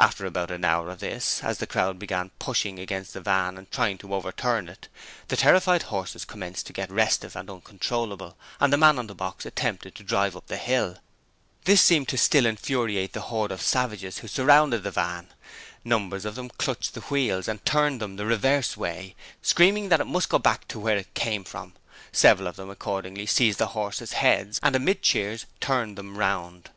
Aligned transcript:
After 0.00 0.26
about 0.26 0.50
an 0.50 0.64
hour 0.64 0.90
of 0.90 0.98
this, 0.98 1.44
as 1.44 1.58
the 1.58 1.66
crowd 1.68 1.96
began 1.96 2.32
pushing 2.40 2.80
against 2.80 3.12
the 3.14 3.20
van 3.20 3.56
and 3.56 3.70
trying 3.70 3.98
to 3.98 4.12
overturn 4.12 4.68
it, 4.68 4.88
the 5.28 5.36
terrified 5.36 5.84
horses 5.84 6.24
commenced 6.24 6.66
to 6.66 6.72
get 6.72 6.90
restive 6.90 7.36
and 7.36 7.48
uncontrollable, 7.48 8.36
and 8.58 8.72
the 8.72 8.76
man 8.76 8.98
on 8.98 9.06
the 9.06 9.14
box 9.14 9.46
attempted 9.46 9.94
to 9.94 10.02
drive 10.02 10.34
up 10.34 10.48
the 10.48 10.56
hill. 10.56 10.96
This 11.66 11.80
seemed 11.82 12.08
to 12.08 12.18
still 12.18 12.42
further 12.42 12.48
infuriate 12.48 13.12
the 13.12 13.20
horde 13.20 13.52
of 13.52 13.62
savages 13.62 14.18
who 14.18 14.26
surrounded 14.26 14.82
the 14.82 14.90
van. 14.90 15.28
Numbers 15.84 16.24
of 16.24 16.34
them 16.34 16.48
clutched 16.58 16.94
the 16.94 17.02
wheels 17.02 17.46
and 17.46 17.64
turned 17.64 18.00
them 18.00 18.16
the 18.16 18.26
reverse 18.26 18.76
way, 18.76 19.14
screaming 19.40 19.88
that 19.90 20.00
it 20.00 20.06
must 20.08 20.28
go 20.28 20.40
back 20.40 20.66
to 20.66 20.80
where 20.80 20.96
it 20.96 21.14
came 21.14 21.44
from; 21.44 21.74
several 22.10 22.48
of 22.48 22.56
them 22.56 22.70
accordingly 22.70 23.24
seized 23.24 23.58
the 23.60 23.68
horses' 23.68 24.14
heads 24.14 24.58
and, 24.64 24.74
amid 24.74 25.00
cheers, 25.00 25.46
turned 25.60 25.96
them 25.96 26.18
round. 26.18 26.70